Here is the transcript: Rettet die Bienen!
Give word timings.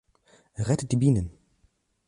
Rettet 0.57 0.91
die 0.91 0.95
Bienen! 0.97 1.29